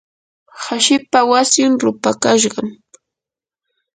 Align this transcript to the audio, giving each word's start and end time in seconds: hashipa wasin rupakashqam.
hashipa 0.63 1.19
wasin 1.29 1.71
rupakashqam. 1.83 2.67